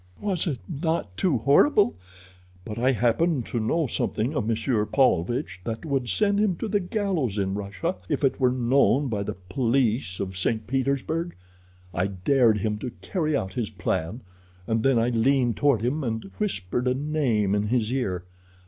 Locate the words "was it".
0.19-0.57